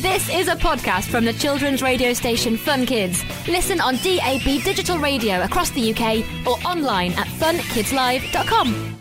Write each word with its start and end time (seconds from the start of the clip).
This 0.00 0.30
is 0.30 0.48
a 0.48 0.56
podcast 0.56 1.10
from 1.10 1.26
the 1.26 1.34
children's 1.34 1.82
radio 1.82 2.14
station 2.14 2.56
Fun 2.56 2.86
Kids. 2.86 3.22
Listen 3.46 3.78
on 3.78 3.96
DAB 3.96 4.64
digital 4.64 4.96
radio 4.96 5.42
across 5.42 5.68
the 5.68 5.92
UK 5.92 6.24
or 6.46 6.56
online 6.66 7.12
at 7.12 7.26
funkidslive.com. 7.26 8.98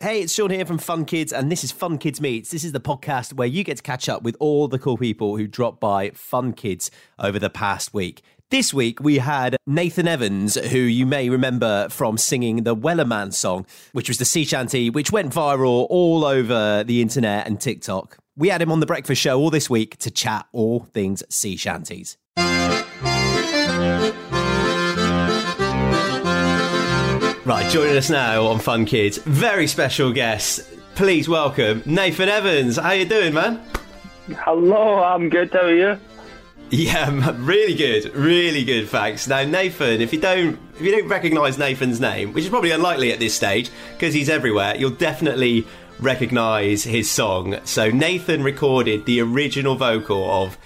Hey, 0.00 0.22
it's 0.22 0.32
Sean 0.32 0.50
here 0.50 0.66
from 0.66 0.78
Fun 0.78 1.04
Kids, 1.04 1.32
and 1.32 1.52
this 1.52 1.62
is 1.62 1.70
Fun 1.70 1.96
Kids 1.96 2.20
Meets. 2.20 2.50
This 2.50 2.64
is 2.64 2.72
the 2.72 2.80
podcast 2.80 3.34
where 3.34 3.46
you 3.46 3.62
get 3.62 3.76
to 3.76 3.84
catch 3.84 4.08
up 4.08 4.22
with 4.24 4.36
all 4.40 4.66
the 4.66 4.80
cool 4.80 4.98
people 4.98 5.36
who 5.36 5.46
dropped 5.46 5.78
by 5.78 6.10
Fun 6.10 6.54
Kids 6.54 6.90
over 7.20 7.38
the 7.38 7.48
past 7.48 7.94
week. 7.94 8.20
This 8.50 8.74
week 8.74 8.98
we 8.98 9.18
had 9.18 9.56
Nathan 9.64 10.08
Evans, 10.08 10.56
who 10.56 10.78
you 10.78 11.06
may 11.06 11.28
remember 11.28 11.88
from 11.88 12.18
singing 12.18 12.64
the 12.64 12.74
Wellerman 12.74 13.32
song, 13.32 13.64
which 13.92 14.08
was 14.08 14.18
the 14.18 14.24
sea 14.24 14.44
shanty, 14.44 14.90
which 14.90 15.12
went 15.12 15.32
viral 15.32 15.86
all 15.88 16.24
over 16.24 16.82
the 16.82 17.00
internet 17.00 17.46
and 17.46 17.60
TikTok. 17.60 18.19
We 18.36 18.48
had 18.48 18.62
him 18.62 18.70
on 18.72 18.80
the 18.80 18.86
breakfast 18.86 19.20
show 19.20 19.38
all 19.38 19.50
this 19.50 19.68
week 19.68 19.96
to 19.98 20.10
chat 20.10 20.46
all 20.52 20.80
things 20.80 21.22
sea 21.28 21.56
shanties. 21.56 22.16
Right, 27.46 27.68
joining 27.70 27.96
us 27.96 28.10
now 28.10 28.46
on 28.46 28.60
Fun 28.60 28.84
Kids, 28.84 29.18
very 29.18 29.66
special 29.66 30.12
guest. 30.12 30.60
Please 30.94 31.28
welcome 31.28 31.82
Nathan 31.84 32.28
Evans. 32.28 32.76
How 32.76 32.90
are 32.90 32.94
you 32.94 33.04
doing, 33.06 33.34
man? 33.34 33.60
Hello, 34.28 35.02
I'm 35.02 35.28
good. 35.28 35.52
How 35.52 35.62
are 35.62 35.74
you? 35.74 35.98
Yeah, 36.70 37.34
really 37.38 37.74
good, 37.74 38.14
really 38.14 38.64
good. 38.64 38.88
Thanks. 38.88 39.26
Now, 39.26 39.42
Nathan, 39.44 40.00
if 40.00 40.12
you 40.12 40.20
don't 40.20 40.56
if 40.74 40.82
you 40.82 40.92
don't 40.92 41.08
recognise 41.08 41.58
Nathan's 41.58 42.00
name, 42.00 42.32
which 42.32 42.44
is 42.44 42.50
probably 42.50 42.70
unlikely 42.70 43.12
at 43.12 43.18
this 43.18 43.34
stage 43.34 43.70
because 43.94 44.14
he's 44.14 44.28
everywhere, 44.28 44.76
you'll 44.76 44.90
definitely 44.90 45.66
recognise 46.00 46.82
his 46.84 47.10
song. 47.10 47.58
So 47.64 47.90
Nathan 47.90 48.42
recorded 48.42 49.04
the 49.06 49.20
original 49.20 49.76
vocal 49.76 50.30
of 50.30 50.58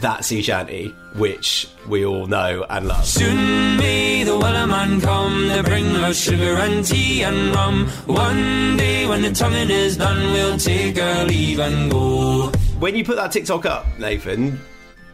that 0.00 0.24
sea 0.24 0.42
shanty, 0.42 0.88
which 1.14 1.68
we 1.88 2.04
all 2.04 2.26
know 2.26 2.66
and 2.68 2.86
love. 2.86 3.06
Soon 3.06 3.76
may 3.78 4.24
the 4.24 4.32
Wellerman 4.38 5.00
come 5.02 5.48
to 5.48 5.62
bring 5.62 5.86
us 5.96 6.20
sugar 6.20 6.56
and 6.56 6.84
tea 6.84 7.22
and 7.22 7.54
rum. 7.54 7.88
One 8.06 8.76
day 8.76 9.06
when 9.06 9.22
the 9.22 9.32
tonguing 9.32 9.70
is 9.70 9.96
done, 9.96 10.32
we'll 10.32 10.58
take 10.58 11.00
our 11.00 11.24
leave 11.24 11.58
and 11.58 11.90
go. 11.90 12.50
When 12.78 12.94
you 12.94 13.04
put 13.04 13.16
that 13.16 13.32
TikTok 13.32 13.64
up, 13.64 13.86
Nathan, 13.98 14.60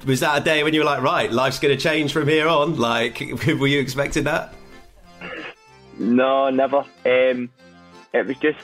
was 0.05 0.21
that 0.21 0.41
a 0.41 0.45
day 0.45 0.65
when 0.65 0.75
you 0.75 0.81
were 0.81 0.87
like, 0.87 1.03
right, 1.03 1.31
life's 1.31 1.61
going 1.61 1.77
to 1.77 1.81
change 1.81 2.13
from 2.13 2.27
here 2.27 2.49
on? 2.49 2.77
Like, 2.77 3.21
were 3.47 3.69
you 3.69 3.79
expecting 3.79 4.25
that? 4.25 4.53
No, 5.99 6.51
never. 6.51 6.85
Um, 7.05 7.51
it 8.13 8.27
was 8.27 8.37
just 8.39 8.59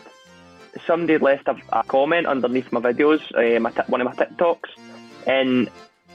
somebody 0.86 1.18
left 1.18 1.48
a, 1.48 1.56
a 1.72 1.82
comment 1.84 2.26
underneath 2.26 2.70
my 2.72 2.80
videos, 2.80 3.20
uh, 3.34 3.60
my 3.60 3.70
t- 3.70 3.82
one 3.88 4.00
of 4.00 4.06
my 4.06 4.14
TikToks, 4.14 4.70
and 5.26 5.70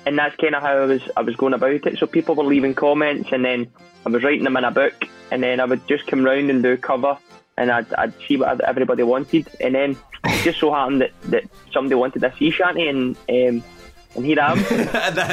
and 0.05 0.17
that's 0.17 0.35
kind 0.35 0.55
of 0.55 0.61
how 0.61 0.77
I 0.77 0.85
was 0.85 1.01
I 1.15 1.21
was 1.21 1.35
going 1.35 1.53
about 1.53 1.71
it. 1.71 1.97
So 1.97 2.07
people 2.07 2.35
were 2.35 2.43
leaving 2.43 2.73
comments, 2.73 3.29
and 3.31 3.43
then 3.43 3.71
I 4.05 4.09
was 4.09 4.23
writing 4.23 4.43
them 4.43 4.57
in 4.57 4.63
a 4.63 4.71
book, 4.71 5.05
and 5.31 5.41
then 5.41 5.59
I 5.59 5.65
would 5.65 5.87
just 5.87 6.07
come 6.07 6.23
round 6.23 6.49
and 6.49 6.61
do 6.61 6.77
cover, 6.77 7.17
and 7.57 7.71
I'd, 7.71 7.93
I'd 7.93 8.13
see 8.27 8.37
what 8.37 8.61
everybody 8.61 9.03
wanted, 9.03 9.47
and 9.61 9.75
then 9.75 9.97
it 10.25 10.43
just 10.43 10.59
so 10.59 10.73
happened 10.73 11.01
that, 11.01 11.11
that 11.23 11.43
somebody 11.71 11.95
wanted 11.95 12.23
a 12.23 12.35
sea 12.37 12.51
shanty, 12.51 12.87
and 12.87 13.17
um, 13.29 13.63
and 14.15 14.25
here 14.25 14.39
I 14.39 14.51
am. 14.53 14.59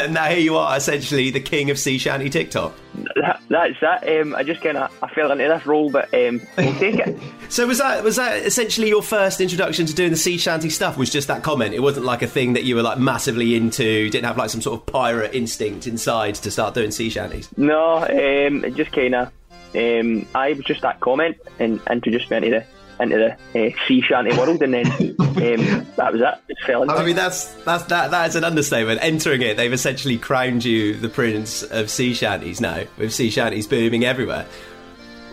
and 0.05 0.15
now 0.15 0.25
here 0.27 0.39
you 0.39 0.57
are, 0.57 0.77
essentially 0.77 1.31
the 1.31 1.41
king 1.41 1.71
of 1.71 1.79
sea 1.79 1.99
shanty 1.99 2.31
TikTok. 2.31 2.75
that, 3.17 3.41
that's 3.49 3.81
that. 3.81 4.09
Um, 4.09 4.35
I 4.35 4.43
just 4.43 4.61
kind 4.63 4.77
of 4.77 4.93
I 5.03 5.09
fell 5.15 5.31
into 5.31 5.45
this 5.49 5.67
role, 5.67 5.91
but 5.91 6.13
um, 6.15 6.41
we'll 6.57 6.75
take 6.75 6.97
it. 6.97 7.19
So 7.51 7.67
was 7.67 7.79
that 7.79 8.05
was 8.05 8.15
that 8.15 8.47
essentially 8.47 8.89
your 8.89 9.03
first 9.03 9.41
introduction 9.41 9.85
to 9.87 9.93
doing 9.93 10.11
the 10.13 10.17
sea 10.17 10.39
shanty 10.39 10.71
stuff? 10.71 10.97
Was 10.97 11.11
just 11.11 11.27
that 11.27 11.43
comment? 11.43 11.75
It 11.75 11.81
wasn't 11.81 12.07
like 12.07 12.23
a 12.23 12.29
thing 12.29 12.53
that 12.53 12.63
you 12.63 12.77
were 12.77 12.83
like 12.83 12.99
massively 12.99 13.57
into. 13.57 14.09
Didn't 14.09 14.27
have 14.27 14.37
like 14.37 14.51
some 14.51 14.61
sort 14.63 14.81
of 14.81 14.87
pirate 14.87 15.35
instinct 15.35 15.89
inside 15.89 16.37
to 16.37 16.51
start 16.53 16.75
doing 16.75 16.93
sea 16.93 17.11
shanties. 17.11 17.49
No, 17.57 17.97
um, 18.05 18.65
it 18.65 18.77
just 18.77 18.93
kind 18.93 19.17
of. 19.17 19.33
Um, 19.75 20.27
I 20.33 20.53
was 20.53 20.65
just 20.65 20.83
that 20.83 21.01
comment 21.01 21.39
and 21.59 21.81
introduced 21.91 22.31
me 22.31 22.37
into 22.37 22.51
the 22.51 22.65
into 23.01 23.17
the 23.53 23.69
uh, 23.69 23.71
sea 23.87 24.01
shanty 24.03 24.37
world, 24.37 24.63
and 24.63 24.75
then 24.75 24.87
um, 25.19 25.87
that 25.97 26.13
was 26.13 26.21
it. 26.21 26.35
Just 26.49 26.67
fell 26.67 26.83
into 26.83 26.95
I 26.95 27.05
mean, 27.05 27.17
that's 27.17 27.53
that's 27.65 27.85
that 27.85 28.11
that 28.11 28.29
is 28.29 28.37
an 28.37 28.45
understatement. 28.45 29.01
Entering 29.03 29.43
it, 29.43 29.57
they've 29.57 29.73
essentially 29.73 30.19
crowned 30.19 30.65
you 30.65 30.95
the 30.95 31.09
prince 31.09 31.63
of 31.63 31.91
sea 31.91 32.15
shanties 32.15 32.61
now, 32.61 32.85
with 32.99 33.13
sea 33.13 33.31
shanties 33.31 33.67
booming 33.67 34.05
everywhere. 34.05 34.47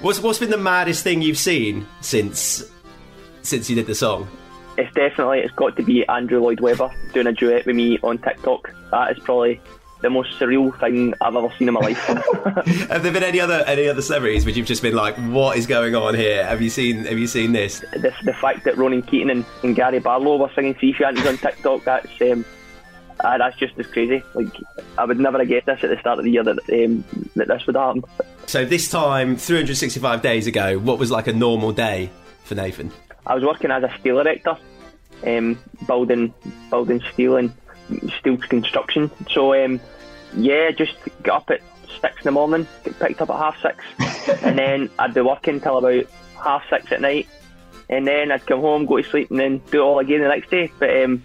What's 0.02 0.20
what's 0.20 0.40
been 0.40 0.52
the 0.52 0.58
maddest 0.58 1.04
thing 1.04 1.22
you've 1.22 1.38
seen 1.38 1.88
since 2.02 2.64
since 3.42 3.70
you 3.70 3.76
did 3.76 3.88
the 3.88 3.96
song? 3.96 4.28
It's 4.78 4.94
definitely 4.94 5.40
it's 5.40 5.54
got 5.56 5.76
to 5.78 5.84
be 5.84 6.08
Andrew 6.08 6.40
Lloyd 6.40 6.60
Webber 6.60 6.94
doing 7.14 7.28
a 7.28 7.32
duet 7.32 7.66
with 7.66 7.76
me 7.76 7.98
on 8.04 8.20
TikTok. 8.20 8.72
That 8.92 9.18
is 9.18 9.24
probably 9.24 9.60
the 10.02 10.10
most 10.10 10.40
surreal 10.40 10.78
thing 10.80 11.14
I've 11.22 11.36
ever 11.36 11.52
seen 11.58 11.68
in 11.68 11.74
my 11.74 11.80
life. 11.80 11.98
Have 12.90 13.04
there 13.04 13.12
been 13.12 13.24
any 13.24 13.40
other 13.40 13.64
any 13.66 13.88
other 13.88 14.02
celebrities 14.02 14.46
which 14.46 14.56
you've 14.56 14.68
just 14.68 14.82
been 14.82 14.96
like, 14.96 15.16
what 15.18 15.58
is 15.58 15.66
going 15.66 15.96
on 15.96 16.16
here? 16.16 16.46
Have 16.46 16.62
you 16.62 16.70
seen 16.70 17.06
Have 17.06 17.18
you 17.18 17.28
seen 17.28 17.52
this? 17.52 17.80
the, 17.94 18.14
the 18.24 18.34
fact 18.34 18.64
that 18.66 18.78
Ronan 18.78 19.02
Keating 19.02 19.30
and, 19.30 19.46
and 19.64 19.76
Gary 19.76 20.00
Barlow 20.00 20.38
were 20.38 20.52
singing 20.54 20.76
sea 20.80 20.94
shanties 20.94 21.26
on 21.26 21.38
TikTok, 21.38 21.84
that's 21.84 22.22
um, 22.22 22.46
uh, 23.20 23.38
that's 23.38 23.58
just 23.58 23.78
as 23.80 23.88
crazy. 23.88 24.24
Like 24.34 24.48
I 24.98 25.06
would 25.06 25.20
never 25.20 25.40
have 25.40 25.48
guessed 25.48 25.66
this 25.66 25.84
at 25.84 25.90
the 25.90 26.00
start 26.00 26.20
of 26.20 26.26
the 26.26 26.32
year 26.32 26.44
that 26.44 26.58
um, 26.72 27.04
that 27.36 27.48
this 27.48 27.66
would 27.66 27.76
happen. 27.76 28.04
So 28.46 28.64
this 28.64 28.90
time, 28.90 29.36
365 29.36 30.22
days 30.22 30.48
ago, 30.48 30.80
what 30.80 31.00
was 31.00 31.12
like 31.12 31.28
a 31.28 31.34
normal 31.34 31.72
day 31.74 32.10
for 32.44 32.56
Nathan? 32.56 32.92
I 33.26 33.36
was 33.36 33.44
working 33.44 33.72
as 33.72 33.84
a 33.84 33.94
steel 34.00 34.20
erector, 34.20 34.58
um, 35.26 35.60
building 35.86 36.34
building 36.70 37.02
steel 37.14 37.36
and 37.36 37.52
steel 38.20 38.38
construction. 38.38 39.12
So 39.32 39.54
um, 39.54 39.80
yeah, 40.36 40.72
just 40.72 40.96
get 41.24 41.34
up 41.34 41.50
at 41.50 41.62
six 42.02 42.18
in 42.18 42.24
the 42.24 42.32
morning, 42.32 42.68
get 42.84 43.00
picked 43.00 43.22
up 43.22 43.30
at 43.30 43.38
half 43.38 43.62
six, 43.62 44.42
and 44.44 44.58
then 44.58 44.90
I'd 45.00 45.14
be 45.14 45.22
working 45.22 45.60
till 45.60 45.78
about 45.78 46.06
half 46.42 46.64
six 46.70 46.92
at 46.92 47.02
night, 47.02 47.28
and 47.90 48.08
then 48.08 48.32
I'd 48.32 48.46
come 48.46 48.62
home, 48.62 48.86
go 48.86 48.98
to 48.98 49.04
sleep, 49.04 49.32
and 49.32 49.40
then 49.40 49.58
do 49.72 49.82
it 49.82 49.86
all 49.86 50.00
again 50.00 50.22
the 50.22 50.28
next 50.28 50.50
day. 50.50 50.72
But 50.80 51.04
um, 51.04 51.24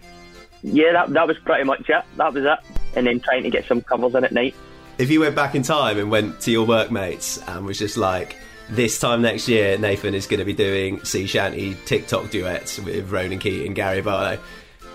yeah, 0.62 0.92
that 0.92 1.10
that 1.10 1.26
was 1.26 1.38
pretty 1.38 1.64
much 1.64 1.88
it. 1.88 2.04
That 2.16 2.32
was 2.32 2.44
it. 2.44 2.58
And 2.94 3.06
then 3.06 3.20
trying 3.20 3.42
to 3.44 3.50
get 3.50 3.66
some 3.66 3.80
covers 3.80 4.14
in 4.14 4.24
at 4.24 4.32
night. 4.32 4.54
If 4.98 5.10
you 5.10 5.20
went 5.20 5.34
back 5.34 5.54
in 5.54 5.62
time 5.62 5.98
and 5.98 6.10
went 6.10 6.40
to 6.42 6.50
your 6.50 6.66
workmates 6.66 7.38
and 7.48 7.64
was 7.64 7.78
just 7.78 7.96
like, 7.96 8.36
this 8.68 8.98
time 8.98 9.22
next 9.22 9.48
year, 9.48 9.78
Nathan 9.78 10.14
is 10.14 10.26
going 10.26 10.38
to 10.38 10.44
be 10.44 10.52
doing 10.52 11.02
sea 11.04 11.26
shanty 11.26 11.76
TikTok 11.86 12.30
duets 12.30 12.78
with 12.78 13.10
Ronan 13.10 13.38
Keating, 13.38 13.68
and 13.68 13.76
Gary 13.76 14.02
Barlow. 14.02 14.38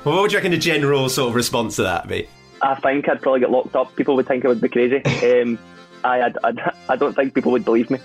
Well, 0.07 0.15
what 0.15 0.21
would 0.21 0.31
you 0.31 0.37
reckon 0.37 0.51
the 0.51 0.57
general 0.57 1.09
sort 1.09 1.27
of 1.27 1.35
response 1.35 1.75
to 1.75 1.83
that 1.83 2.07
be? 2.07 2.29
I 2.61 2.75
think 2.75 3.09
I'd 3.09 3.21
probably 3.21 3.41
get 3.41 3.51
locked 3.51 3.75
up. 3.75 3.93
People 3.97 4.15
would 4.15 4.25
think 4.25 4.45
I 4.45 4.47
would 4.47 4.61
be 4.61 4.69
crazy. 4.69 5.01
Um, 5.41 5.59
I, 6.01 6.21
I'd, 6.21 6.37
I'd, 6.45 6.59
I 6.87 6.95
don't 6.95 7.13
think 7.13 7.33
people 7.33 7.51
would 7.51 7.65
believe 7.65 7.89
me. 7.89 7.99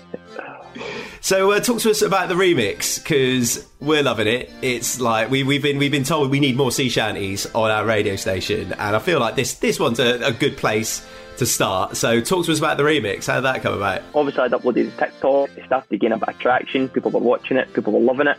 So 1.21 1.53
uh, 1.53 1.61
talk 1.61 1.79
to 1.79 1.91
us 1.91 2.01
about 2.01 2.27
the 2.27 2.35
remix 2.35 3.01
because 3.01 3.65
we're 3.79 4.03
loving 4.03 4.27
it. 4.27 4.51
It's 4.61 4.99
like 4.99 5.29
we, 5.29 5.43
we've 5.43 5.61
been 5.61 5.77
we've 5.77 5.93
been 5.93 6.03
told 6.03 6.29
we 6.29 6.41
need 6.41 6.57
more 6.57 6.73
sea 6.73 6.89
shanties 6.89 7.45
on 7.55 7.71
our 7.71 7.85
radio 7.85 8.17
station, 8.17 8.73
and 8.73 8.95
I 8.97 8.99
feel 8.99 9.21
like 9.21 9.35
this 9.35 9.53
this 9.53 9.79
one's 9.79 9.99
a, 10.01 10.27
a 10.27 10.33
good 10.33 10.57
place 10.57 11.07
to 11.37 11.45
start. 11.45 11.95
So 11.95 12.19
talk 12.19 12.45
to 12.47 12.51
us 12.51 12.59
about 12.59 12.75
the 12.75 12.83
remix. 12.83 13.27
How 13.27 13.35
did 13.35 13.45
that 13.45 13.61
come 13.61 13.75
about? 13.75 14.01
Obviously, 14.13 14.43
I'd 14.43 14.51
uploaded 14.51 14.91
to 14.91 14.97
TikTok. 14.97 15.51
It 15.55 15.65
started 15.67 15.89
to 15.89 15.97
gain 15.97 16.11
a 16.11 16.17
bit 16.17 16.27
of 16.27 16.39
traction. 16.39 16.89
People 16.89 17.11
were 17.11 17.21
watching 17.21 17.55
it. 17.55 17.71
People 17.73 17.93
were 17.93 18.01
loving 18.01 18.27
it. 18.27 18.37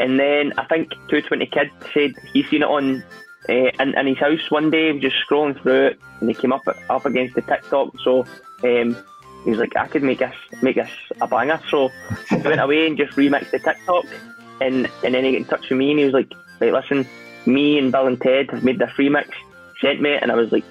And 0.00 0.18
then 0.18 0.54
I 0.56 0.64
think 0.64 0.90
220 1.08 1.46
Kid 1.46 1.70
said 1.92 2.14
he 2.32 2.42
seen 2.44 2.62
it 2.62 2.68
on 2.68 3.04
uh, 3.48 3.52
in, 3.52 3.98
in 3.98 4.06
his 4.06 4.18
house 4.18 4.50
one 4.50 4.70
day. 4.70 4.98
Just 4.98 5.16
scrolling 5.28 5.60
through 5.60 5.88
it, 5.88 6.00
and 6.20 6.28
he 6.28 6.34
came 6.34 6.52
up 6.52 6.66
up 6.88 7.04
against 7.04 7.34
the 7.34 7.42
TikTok. 7.42 7.92
So 8.02 8.24
um, 8.64 8.96
he 9.44 9.50
was 9.50 9.58
like, 9.58 9.76
I 9.76 9.86
could 9.88 10.02
make 10.02 10.18
this 10.18 10.34
make 10.62 10.76
this 10.76 10.90
a 11.20 11.28
banger. 11.28 11.60
So 11.68 11.90
he 12.28 12.36
went 12.44 12.60
away 12.60 12.86
and 12.86 12.96
just 12.96 13.16
remixed 13.16 13.50
the 13.50 13.58
TikTok. 13.58 14.06
And 14.60 14.88
and 15.04 15.14
then 15.14 15.24
he 15.24 15.32
got 15.32 15.38
in 15.38 15.44
touch 15.44 15.68
with 15.68 15.78
me, 15.78 15.90
and 15.90 15.98
he 15.98 16.04
was 16.06 16.14
like, 16.14 16.32
right, 16.60 16.72
listen, 16.72 17.06
me 17.46 17.78
and 17.78 17.92
Billen 17.92 18.20
Ted 18.20 18.50
have 18.50 18.64
made 18.64 18.78
this 18.78 18.90
remix. 18.98 19.28
Sent 19.80 20.00
me 20.00 20.12
it, 20.12 20.22
and 20.22 20.32
I 20.32 20.34
was 20.34 20.50
like, 20.50 20.64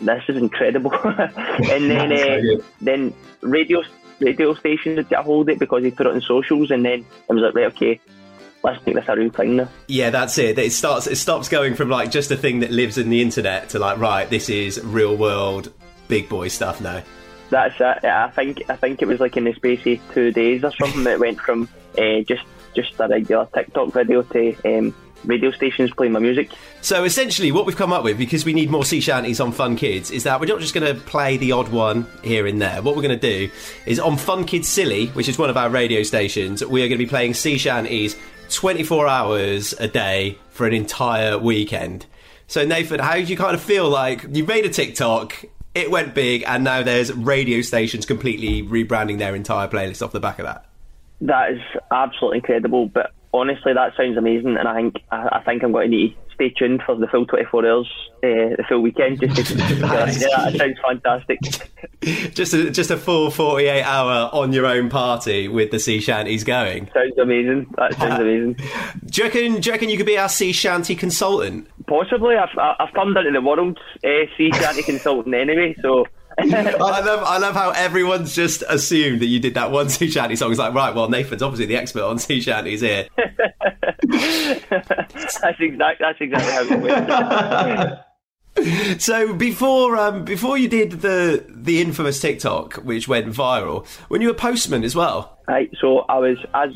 this 0.00 0.22
is 0.28 0.36
incredible. 0.36 0.92
and 1.04 1.90
then 1.90 2.12
uh, 2.12 2.62
then 2.80 3.14
radio 3.40 3.82
radio 4.20 4.54
stations 4.54 5.06
got 5.08 5.20
a 5.20 5.22
hold 5.22 5.48
of 5.48 5.54
it 5.54 5.58
because 5.58 5.82
he 5.82 5.90
put 5.90 6.06
it 6.06 6.12
on 6.12 6.20
socials, 6.20 6.70
and 6.70 6.84
then 6.84 7.04
I 7.30 7.34
was 7.34 7.42
like, 7.42 7.54
right, 7.54 7.66
okay, 7.66 8.00
let's 8.64 8.84
make 8.86 8.96
this 8.96 9.04
a 9.06 9.14
real 9.14 9.30
thing 9.30 9.56
now. 9.56 9.68
Yeah, 9.86 10.10
that's 10.10 10.38
it. 10.38 10.58
It 10.58 10.72
starts. 10.72 11.06
It 11.06 11.16
stops 11.16 11.48
going 11.48 11.74
from 11.74 11.90
like 11.90 12.10
just 12.10 12.30
a 12.30 12.36
thing 12.36 12.60
that 12.60 12.70
lives 12.70 12.98
in 12.98 13.10
the 13.10 13.22
internet 13.22 13.68
to 13.70 13.78
like, 13.78 13.98
right, 13.98 14.28
this 14.28 14.48
is 14.48 14.82
real 14.82 15.16
world, 15.16 15.72
big 16.08 16.28
boy 16.28 16.48
stuff 16.48 16.80
now. 16.80 17.02
That's 17.50 17.74
it. 17.78 17.98
Yeah, 18.02 18.24
I 18.24 18.30
think 18.30 18.62
I 18.68 18.76
think 18.76 19.02
it 19.02 19.06
was 19.06 19.20
like 19.20 19.36
in 19.36 19.44
the 19.44 19.54
space 19.54 19.86
of 19.86 20.14
two 20.14 20.32
days 20.32 20.64
or 20.64 20.72
something. 20.72 21.04
that 21.04 21.20
went 21.20 21.38
from 21.38 21.68
uh, 21.98 22.20
just 22.26 22.44
just 22.74 22.98
a 22.98 23.06
regular 23.06 23.46
TikTok 23.54 23.92
video 23.92 24.22
to 24.22 24.56
um, 24.64 24.94
radio 25.24 25.50
stations 25.50 25.92
playing 25.92 26.12
my 26.12 26.18
music. 26.18 26.50
So 26.80 27.04
essentially, 27.04 27.52
what 27.52 27.66
we've 27.66 27.76
come 27.76 27.92
up 27.92 28.02
with, 28.02 28.18
because 28.18 28.44
we 28.44 28.52
need 28.52 28.70
more 28.70 28.84
sea 28.84 29.00
shanties 29.00 29.40
on 29.40 29.52
Fun 29.52 29.76
Kids, 29.76 30.10
is 30.10 30.24
that 30.24 30.40
we're 30.40 30.46
not 30.46 30.60
just 30.60 30.74
going 30.74 30.92
to 30.92 31.00
play 31.02 31.36
the 31.36 31.52
odd 31.52 31.68
one 31.68 32.06
here 32.22 32.46
and 32.46 32.60
there. 32.60 32.82
What 32.82 32.96
we're 32.96 33.02
going 33.02 33.18
to 33.18 33.46
do 33.46 33.50
is 33.86 34.00
on 34.00 34.16
Fun 34.16 34.44
Kids 34.44 34.68
Silly, 34.68 35.06
which 35.08 35.28
is 35.28 35.38
one 35.38 35.50
of 35.50 35.56
our 35.56 35.70
radio 35.70 36.02
stations, 36.02 36.64
we 36.64 36.82
are 36.82 36.88
going 36.88 36.98
to 36.98 37.04
be 37.04 37.08
playing 37.08 37.34
sea 37.34 37.58
shanties 37.58 38.16
24 38.50 39.08
hours 39.08 39.72
a 39.74 39.88
day 39.88 40.38
for 40.50 40.66
an 40.66 40.72
entire 40.72 41.38
weekend. 41.38 42.06
So 42.46 42.64
Nathan, 42.64 43.00
how 43.00 43.14
do 43.14 43.22
you 43.22 43.36
kind 43.36 43.54
of 43.54 43.62
feel 43.62 43.88
like 43.88 44.26
you 44.30 44.44
made 44.44 44.64
a 44.64 44.68
TikTok? 44.68 45.44
It 45.74 45.90
went 45.90 46.14
big, 46.14 46.44
and 46.46 46.62
now 46.62 46.82
there's 46.82 47.12
radio 47.12 47.60
stations 47.60 48.06
completely 48.06 48.62
rebranding 48.62 49.18
their 49.18 49.34
entire 49.34 49.66
playlist 49.66 50.04
off 50.04 50.12
the 50.12 50.20
back 50.20 50.38
of 50.38 50.44
that. 50.44 50.66
That 51.20 51.52
is 51.52 51.60
absolutely 51.90 52.38
incredible. 52.38 52.86
But 52.86 53.12
honestly, 53.32 53.72
that 53.72 53.96
sounds 53.96 54.16
amazing, 54.16 54.56
and 54.56 54.68
I 54.68 54.74
think 54.74 55.02
I, 55.10 55.38
I 55.38 55.42
think 55.44 55.64
I'm 55.64 55.72
going 55.72 55.90
to 55.90 55.96
need 55.96 56.16
stay 56.34 56.50
tuned 56.50 56.82
for 56.84 56.94
the 56.96 57.06
full 57.06 57.26
24 57.26 57.66
hours, 57.66 57.90
uh, 58.16 58.56
the 58.56 58.64
full 58.68 58.80
weekend. 58.80 59.20
Just 59.20 59.52
to, 59.52 59.56
yeah, 59.58 60.06
that 60.06 60.54
sounds 60.56 60.78
fantastic. 60.80 61.38
Just 62.34 62.52
a, 62.52 62.70
just 62.70 62.90
a 62.90 62.98
full 62.98 63.30
48 63.30 63.82
hour 63.82 64.28
on 64.32 64.52
your 64.52 64.66
own 64.66 64.90
party 64.90 65.48
with 65.48 65.70
the 65.70 65.78
sea 65.78 66.00
shanties 66.00 66.44
going. 66.44 66.90
Sounds 66.92 67.16
amazing. 67.16 67.72
That 67.78 67.94
sounds 67.94 68.14
amazing. 68.20 68.54
Do 69.06 69.22
you 69.22 69.24
reckon, 69.24 69.60
do 69.60 69.68
you 69.68 69.72
reckon 69.72 69.88
you 69.88 69.96
could 69.96 70.04
be 70.04 70.18
our 70.18 70.28
sea 70.28 70.52
shanty 70.52 70.96
consultant? 70.96 71.66
Possibly, 71.86 72.36
I've 72.36 72.50
I've 72.58 72.92
turned 72.94 73.16
into 73.16 73.32
the 73.32 73.40
world's 73.40 73.80
uh, 74.04 74.08
sea 74.36 74.50
shanty 74.52 74.82
consultant 74.82 75.34
anyway. 75.34 75.74
So 75.80 76.06
I 76.38 77.00
love, 77.00 77.22
I 77.24 77.38
love 77.38 77.54
how 77.54 77.70
everyone's 77.70 78.34
just 78.34 78.62
assumed 78.68 79.20
that 79.20 79.26
you 79.26 79.38
did 79.40 79.54
that 79.54 79.70
one 79.70 79.88
sea 79.88 80.10
shanty 80.10 80.36
song. 80.36 80.50
It's 80.50 80.58
like, 80.58 80.74
right, 80.74 80.94
well, 80.94 81.08
Nathan's 81.08 81.42
obviously 81.42 81.66
the 81.66 81.76
expert 81.76 82.02
on 82.02 82.18
sea 82.18 82.40
shanties 82.40 82.80
here. 82.80 83.06
That's 84.70 85.60
exact. 85.60 86.00
That's 86.00 86.20
exactly 86.20 86.52
how 86.52 86.62
it 86.64 86.80
went. 86.80 87.98
So 88.98 89.34
before, 89.34 89.96
um, 89.96 90.24
before 90.24 90.56
you 90.56 90.68
did 90.68 90.92
the 91.02 91.44
the 91.48 91.80
infamous 91.80 92.20
TikTok, 92.20 92.74
which 92.76 93.08
went 93.08 93.26
viral, 93.26 93.84
when 94.08 94.20
you 94.20 94.28
were 94.28 94.34
postman 94.34 94.84
as 94.84 94.94
well. 94.94 95.38
Right, 95.48 95.70
so 95.80 96.00
I 96.08 96.18
was 96.18 96.38
as 96.54 96.70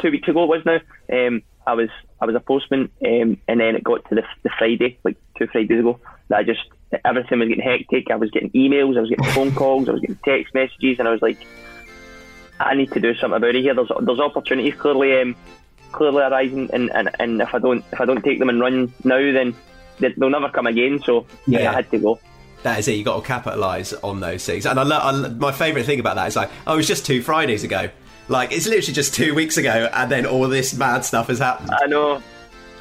two 0.00 0.10
weeks 0.10 0.28
ago 0.28 0.44
was 0.46 0.64
now. 0.66 0.80
Um, 1.12 1.42
I 1.66 1.74
was 1.74 1.88
I 2.20 2.26
was 2.26 2.34
a 2.34 2.40
postman, 2.40 2.90
um, 3.06 3.38
and 3.46 3.60
then 3.60 3.76
it 3.76 3.84
got 3.84 4.08
to 4.08 4.16
the, 4.16 4.24
the 4.42 4.50
Friday, 4.58 4.98
like 5.04 5.16
two 5.38 5.46
Fridays 5.46 5.78
ago, 5.78 6.00
that 6.28 6.38
I 6.38 6.42
just 6.42 6.64
everything 7.04 7.38
was 7.38 7.48
getting 7.48 7.64
hectic. 7.64 8.10
I 8.10 8.16
was 8.16 8.30
getting 8.30 8.50
emails, 8.50 8.96
I 8.96 9.00
was 9.00 9.10
getting 9.10 9.32
phone 9.32 9.54
calls, 9.54 9.88
I 9.88 9.92
was 9.92 10.00
getting 10.00 10.18
text 10.24 10.52
messages, 10.52 10.98
and 10.98 11.06
I 11.06 11.12
was 11.12 11.22
like, 11.22 11.38
I 12.58 12.74
need 12.74 12.92
to 12.92 13.00
do 13.00 13.14
something 13.14 13.36
about 13.36 13.54
it 13.54 13.62
here. 13.62 13.74
There's 13.74 13.90
there's 14.00 14.20
opportunities 14.20 14.74
clearly 14.74 15.20
um, 15.20 15.36
clearly 15.92 16.22
arising, 16.22 16.70
and, 16.72 16.90
and, 16.94 17.10
and 17.18 17.40
if 17.42 17.54
I 17.54 17.58
don't 17.58 17.84
if 17.92 18.00
I 18.00 18.04
don't 18.04 18.22
take 18.22 18.38
them 18.38 18.48
and 18.48 18.60
run 18.60 18.92
now, 19.04 19.18
then 19.32 19.54
they- 19.98 20.12
they'll 20.16 20.30
never 20.30 20.48
come 20.48 20.66
again. 20.66 21.00
So 21.04 21.26
yeah, 21.46 21.60
Yeah. 21.60 21.70
I 21.70 21.74
had 21.74 21.90
to 21.90 21.98
go. 21.98 22.20
That 22.62 22.78
is 22.78 22.88
it. 22.88 22.92
You 22.96 23.04
got 23.04 23.20
to 23.20 23.26
capitalise 23.26 23.92
on 23.94 24.20
those 24.20 24.44
things. 24.44 24.66
And 24.66 24.78
I, 24.78 24.82
lo- 24.82 24.98
I 24.98 25.10
lo- 25.12 25.30
my 25.30 25.50
favourite 25.52 25.86
thing 25.86 25.98
about 26.00 26.16
that 26.16 26.28
is 26.28 26.36
like, 26.36 26.50
oh, 26.66 26.74
it 26.74 26.76
was 26.76 26.86
just 26.86 27.06
two 27.06 27.22
Fridays 27.22 27.64
ago. 27.64 27.88
Like 28.28 28.52
it's 28.52 28.66
literally 28.66 28.92
just 28.92 29.14
two 29.14 29.34
weeks 29.34 29.56
ago, 29.56 29.88
and 29.92 30.10
then 30.10 30.26
all 30.26 30.46
this 30.48 30.74
mad 30.76 31.04
stuff 31.04 31.28
has 31.28 31.38
happened. 31.38 31.70
I 31.72 31.86
know. 31.86 32.22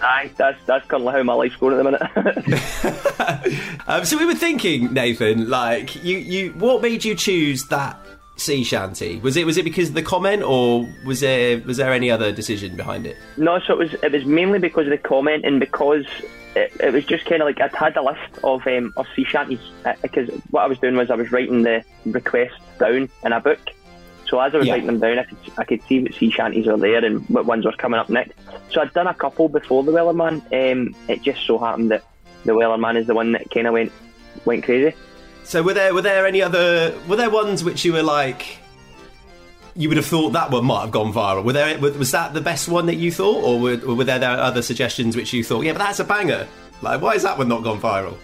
Aye, 0.01 0.31
that's 0.37 0.57
that's 0.65 0.85
currently 0.87 1.11
how 1.13 1.23
my 1.23 1.33
life's 1.33 1.55
going 1.57 1.77
at 1.77 1.77
the 1.77 1.83
minute. 1.83 3.75
Um, 3.87 4.05
so 4.05 4.17
we 4.19 4.25
were 4.25 4.35
thinking, 4.35 4.93
Nathan, 4.93 5.49
like 5.49 6.03
you, 6.03 6.17
you, 6.19 6.51
what 6.51 6.81
made 6.83 7.03
you 7.03 7.15
choose 7.15 7.65
that 7.69 7.99
sea 8.39 8.63
shanty? 8.63 9.19
Was 9.19 9.35
it 9.37 9.45
was 9.45 9.57
it 9.57 9.63
because 9.63 9.89
of 9.89 9.95
the 9.95 10.01
comment, 10.03 10.43
or 10.43 10.87
was 11.05 11.19
there 11.19 11.59
was 11.61 11.77
there 11.77 11.91
any 11.93 12.09
other 12.09 12.31
decision 12.31 12.75
behind 12.75 13.05
it? 13.05 13.17
No, 13.37 13.59
so 13.59 13.73
it 13.73 13.77
was 13.79 13.93
it 14.01 14.11
was 14.11 14.25
mainly 14.25 14.59
because 14.59 14.85
of 14.85 14.91
the 14.91 14.97
comment 14.97 15.45
and 15.45 15.59
because 15.59 16.05
it, 16.55 16.71
it 16.79 16.93
was 16.93 17.05
just 17.05 17.25
kind 17.25 17.41
of 17.41 17.45
like 17.47 17.61
I'd 17.61 17.75
had 17.75 17.95
a 17.97 18.01
list 18.03 18.43
of 18.43 18.65
um, 18.67 18.93
of 18.97 19.05
sea 19.15 19.23
shanties 19.25 19.59
uh, 19.85 19.93
because 20.01 20.29
what 20.51 20.61
I 20.63 20.67
was 20.67 20.79
doing 20.79 20.95
was 20.95 21.11
I 21.11 21.15
was 21.15 21.31
writing 21.31 21.63
the 21.63 21.83
requests 22.05 22.53
down 22.79 23.09
in 23.23 23.31
a 23.33 23.39
book. 23.39 23.59
So 24.27 24.39
as 24.39 24.53
I 24.53 24.57
was 24.59 24.67
Yeah. 24.67 24.73
writing 24.73 24.87
them 24.87 24.99
down, 24.99 25.19
I 25.19 25.23
could 25.23 25.37
I 25.57 25.63
could 25.63 25.81
see 25.83 25.99
what 26.01 26.13
sea 26.13 26.29
shanties 26.31 26.67
were 26.67 26.77
there 26.77 27.03
and 27.03 27.27
what 27.29 27.45
ones 27.45 27.65
were 27.65 27.71
coming 27.73 27.99
up 27.99 28.09
next. 28.09 28.33
So 28.71 28.81
I'd 28.81 28.93
done 28.93 29.07
a 29.07 29.13
couple 29.13 29.49
before 29.49 29.83
the 29.83 29.91
Wellerman. 29.91 30.41
Um, 30.53 30.95
it 31.07 31.21
just 31.23 31.45
so 31.45 31.57
happened 31.57 31.91
that 31.91 32.03
the 32.45 32.51
Wellerman 32.53 32.95
is 32.95 33.07
the 33.07 33.15
one 33.15 33.31
that 33.33 33.49
kind 33.51 33.67
of 33.67 33.73
went 33.73 33.91
went 34.45 34.63
crazy. 34.63 34.95
So 35.49 35.63
were 35.63 35.73
there 35.73 35.95
were 35.95 36.03
there 36.03 36.27
any 36.27 36.43
other 36.43 36.95
were 37.07 37.15
there 37.15 37.31
ones 37.31 37.63
which 37.63 37.83
you 37.83 37.93
were 37.93 38.03
like 38.03 38.59
you 39.75 39.89
would 39.89 39.97
have 39.97 40.05
thought 40.05 40.29
that 40.33 40.51
one 40.51 40.63
might 40.63 40.81
have 40.81 40.91
gone 40.91 41.11
viral? 41.11 41.43
Were 41.43 41.53
there 41.53 41.79
was 41.79 42.11
that 42.11 42.35
the 42.35 42.41
best 42.41 42.69
one 42.69 42.85
that 42.85 42.97
you 42.97 43.11
thought, 43.11 43.43
or 43.43 43.59
were, 43.59 43.77
were 43.77 44.03
there, 44.03 44.19
there 44.19 44.29
other 44.29 44.61
suggestions 44.61 45.15
which 45.15 45.33
you 45.33 45.43
thought, 45.43 45.65
yeah, 45.65 45.71
but 45.71 45.79
that's 45.79 45.99
a 45.99 46.03
banger? 46.03 46.47
Like, 46.83 47.01
why 47.01 47.15
is 47.15 47.23
that 47.23 47.35
one 47.35 47.47
not 47.47 47.63
gone 47.63 47.81
viral? 47.81 48.15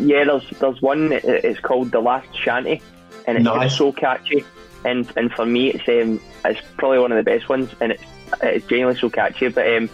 Yeah, 0.00 0.24
there's 0.24 0.50
there's 0.58 0.82
one. 0.82 1.12
It's 1.12 1.60
called 1.60 1.92
the 1.92 2.00
Last 2.00 2.26
Shanty, 2.36 2.82
and 3.28 3.38
it's 3.38 3.44
Nice. 3.44 3.78
so 3.78 3.92
catchy. 3.92 4.44
And 4.84 5.08
and 5.16 5.32
for 5.32 5.46
me, 5.46 5.70
it's 5.70 5.88
um, 5.88 6.20
it's 6.44 6.60
probably 6.78 6.98
one 6.98 7.12
of 7.12 7.16
the 7.16 7.30
best 7.30 7.48
ones, 7.48 7.70
and 7.80 7.92
it's 7.92 8.02
it's 8.42 8.66
genuinely 8.66 8.98
so 8.98 9.08
catchy. 9.08 9.46
But 9.50 9.72
um, 9.72 9.88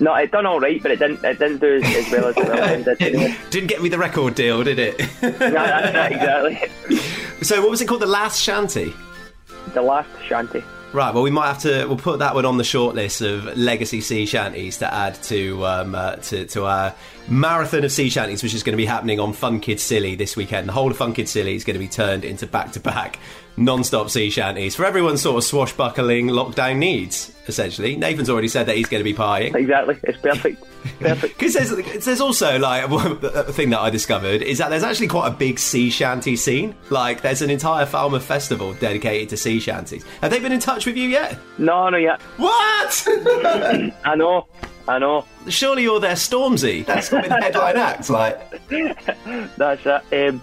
no, 0.00 0.14
it 0.14 0.30
done 0.30 0.46
all 0.46 0.60
right, 0.60 0.82
but 0.82 0.90
it 0.90 0.98
didn't 0.98 1.24
it 1.24 1.38
didn't 1.38 1.58
do 1.58 1.76
as, 1.76 1.96
as 1.96 2.12
well 2.12 2.26
as 2.26 2.34
the 2.34 2.52
other 2.52 2.72
one 2.72 2.82
did. 2.84 3.02
anyway. 3.02 3.36
Didn't 3.50 3.68
get 3.68 3.82
me 3.82 3.88
the 3.88 3.98
record 3.98 4.34
deal, 4.34 4.62
did 4.62 4.78
it? 4.78 4.98
No, 5.22 5.28
that's 5.50 5.88
it, 5.88 6.16
exactly. 6.16 6.98
so 7.42 7.60
what 7.60 7.70
was 7.70 7.80
it 7.80 7.88
called? 7.88 8.02
The 8.02 8.06
Last 8.06 8.40
Shanty. 8.40 8.94
The 9.74 9.82
Last 9.82 10.08
Shanty. 10.26 10.62
Right, 10.92 11.12
well, 11.12 11.22
we 11.22 11.30
might 11.30 11.48
have 11.48 11.58
to. 11.60 11.86
We'll 11.86 11.98
put 11.98 12.20
that 12.20 12.34
one 12.34 12.46
on 12.46 12.56
the 12.56 12.64
short 12.64 12.94
list 12.94 13.20
of 13.20 13.58
legacy 13.58 14.00
sea 14.00 14.24
shanties 14.24 14.78
to 14.78 14.92
add 14.92 15.22
to 15.24 15.66
um, 15.66 15.94
uh, 15.94 16.16
to, 16.16 16.46
to 16.46 16.64
our 16.64 16.94
marathon 17.28 17.84
of 17.84 17.92
sea 17.92 18.08
shanties, 18.08 18.42
which 18.42 18.54
is 18.54 18.62
going 18.62 18.72
to 18.72 18.78
be 18.78 18.86
happening 18.86 19.20
on 19.20 19.34
Fun 19.34 19.60
Kids 19.60 19.82
Silly 19.82 20.14
this 20.14 20.34
weekend. 20.34 20.66
The 20.66 20.72
whole 20.72 20.90
of 20.90 20.96
Fun 20.96 21.12
Kids 21.12 21.30
Silly 21.30 21.54
is 21.54 21.64
going 21.64 21.74
to 21.74 21.80
be 21.80 21.88
turned 21.88 22.24
into 22.24 22.46
back 22.46 22.72
to 22.72 22.80
back 22.80 23.18
non-stop 23.58 24.10
sea 24.10 24.30
shanties 24.30 24.74
for 24.74 24.84
everyone's 24.84 25.22
sort 25.22 25.38
of 25.38 25.44
swashbuckling 25.44 26.28
lockdown 26.28 26.78
needs. 26.78 27.32
Essentially, 27.46 27.96
Nathan's 27.96 28.28
already 28.28 28.48
said 28.48 28.66
that 28.66 28.76
he's 28.76 28.88
going 28.88 29.00
to 29.00 29.04
be 29.04 29.14
partying. 29.14 29.54
Exactly. 29.54 29.96
It's 30.04 30.18
perfect. 30.18 30.64
Perfect. 31.00 31.36
Because 31.38 31.54
there's, 31.54 32.04
there's 32.04 32.20
also 32.20 32.58
like 32.58 32.88
a 32.90 33.52
thing 33.52 33.70
that 33.70 33.80
I 33.80 33.90
discovered 33.90 34.42
is 34.42 34.58
that 34.58 34.70
there's 34.70 34.84
actually 34.84 35.08
quite 35.08 35.28
a 35.28 35.32
big 35.32 35.58
sea 35.58 35.90
shanty 35.90 36.36
scene. 36.36 36.74
Like 36.88 37.20
there's 37.20 37.42
an 37.42 37.50
entire 37.50 37.84
Falmouth 37.84 38.24
festival 38.24 38.74
dedicated 38.74 39.28
to 39.30 39.36
sea 39.36 39.58
shanties. 39.58 40.04
Have 40.22 40.30
they 40.30 40.38
been 40.38 40.52
in 40.52 40.60
touch 40.60 40.86
with 40.86 40.96
you 40.96 41.08
yet? 41.08 41.36
No, 41.58 41.88
no, 41.88 41.96
yet. 41.98 42.20
What? 42.36 43.04
I 43.08 44.14
know. 44.16 44.46
I 44.86 44.98
know. 44.98 45.24
Surely 45.48 45.82
you're 45.82 46.00
their 46.00 46.14
Stormzy. 46.14 46.86
That's 46.86 47.08
got 47.08 47.22
to 47.22 47.22
be 47.24 47.28
the 47.28 47.40
headline 47.42 47.76
act. 47.76 48.08
Like, 48.08 48.38
That's 49.56 49.84
it. 49.84 50.28
Um, 50.28 50.42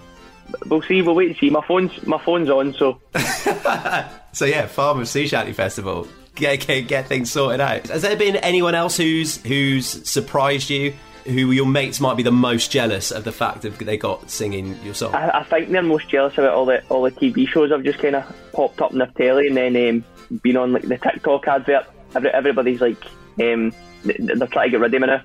we'll 0.66 0.82
see. 0.82 1.02
We'll 1.02 1.16
wait 1.16 1.30
and 1.30 1.38
see. 1.38 1.50
My 1.50 1.66
phone's 1.66 2.06
my 2.06 2.22
phone's 2.24 2.50
on, 2.50 2.74
so 2.74 3.00
so 4.32 4.46
yeah, 4.46 4.68
Falmouth 4.68 5.08
Sea 5.08 5.28
Shanty 5.28 5.54
Festival. 5.54 6.08
Get, 6.36 6.68
get, 6.68 6.82
get 6.90 7.08
things 7.08 7.32
sorted 7.32 7.62
out. 7.62 7.88
Has 7.88 8.02
there 8.02 8.18
been 8.18 8.36
anyone 8.36 8.76
else 8.76 8.98
who's 8.98 9.38
who's 9.44 9.86
surprised 10.08 10.70
you? 10.70 10.94
Who 11.24 11.52
your 11.52 11.66
mates 11.66 12.00
might 12.00 12.18
be 12.18 12.24
the 12.24 12.32
most 12.32 12.72
jealous 12.72 13.10
of 13.10 13.24
the 13.24 13.32
fact 13.32 13.62
that 13.64 13.80
they 13.80 13.98
got 13.98 14.30
singing 14.30 14.78
your 14.84 14.94
song? 14.94 15.16
I, 15.16 15.40
I 15.40 15.44
think 15.44 15.70
they're 15.70 15.82
most 15.82 16.10
jealous 16.10 16.38
about 16.38 16.54
all 16.54 16.66
the 16.66 16.84
all 16.90 17.02
the 17.04 17.12
TV 17.12 17.48
shows 17.48 17.72
I've 17.72 17.84
just 17.84 18.00
kind 18.00 18.16
of 18.16 18.36
popped 18.52 18.82
up 18.82 18.92
in 18.92 19.00
the 19.00 19.08
telly 19.08 19.48
and 19.48 19.58
then 19.58 19.76
um, 20.30 20.40
been 20.42 20.58
on 20.58 20.74
like 20.74 20.84
the 20.84 20.98
TikTok 20.98 21.48
advert. 21.48 21.88
Everybody's 22.14 22.80
like, 22.80 23.04
um, 23.40 23.74
they're 24.04 24.48
trying 24.48 24.68
to 24.68 24.72
get 24.72 24.80
rid 24.80 24.94
of 24.94 25.02
me 25.02 25.08
now. 25.08 25.22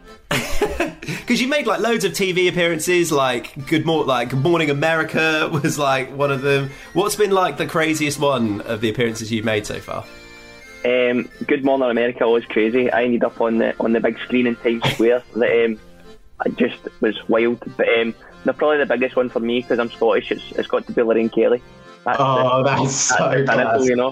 Because 1.00 1.40
you 1.40 1.48
made 1.48 1.66
like 1.66 1.80
loads 1.80 2.04
of 2.04 2.12
TV 2.12 2.48
appearances, 2.48 3.10
like 3.12 3.66
Good 3.66 3.86
Mor- 3.86 4.04
like 4.04 4.30
Good 4.30 4.40
Morning 4.40 4.68
America 4.70 5.48
was 5.62 5.78
like 5.78 6.10
one 6.16 6.30
of 6.32 6.42
them. 6.42 6.70
What's 6.92 7.14
been 7.16 7.30
like 7.30 7.56
the 7.56 7.66
craziest 7.66 8.18
one 8.18 8.60
of 8.62 8.80
the 8.80 8.90
appearances 8.90 9.30
you've 9.30 9.44
made 9.44 9.64
so 9.66 9.78
far? 9.80 10.04
Um, 10.84 11.28
Good 11.46 11.64
Morning 11.64 11.88
America 11.90 12.28
was 12.28 12.44
crazy. 12.46 12.90
I 12.90 13.04
ended 13.04 13.22
up 13.24 13.40
on 13.40 13.58
the 13.58 13.74
on 13.80 13.92
the 13.92 14.00
big 14.00 14.18
screen 14.20 14.46
in 14.48 14.56
Times 14.56 14.82
Square. 14.92 15.22
That 15.36 15.64
um, 15.64 15.78
I 16.44 16.48
just 16.50 16.78
was 17.00 17.16
wild. 17.28 17.60
But 17.76 17.88
um, 17.98 18.14
they're 18.44 18.54
probably 18.54 18.78
the 18.78 18.86
biggest 18.86 19.14
one 19.16 19.28
for 19.28 19.40
me 19.40 19.60
because 19.60 19.78
I'm 19.78 19.90
Scottish. 19.90 20.32
It's, 20.32 20.52
it's 20.52 20.68
got 20.68 20.86
to 20.86 20.92
be 20.92 21.02
Lorraine 21.02 21.28
Kelly. 21.28 21.62
That's 22.04 22.18
Oh, 22.20 22.62
the, 22.62 22.70
that's 22.70 22.94
so 22.94 23.30
the 23.30 23.44
pinnacle, 23.46 23.84
you 23.86 23.96
know. 23.96 24.10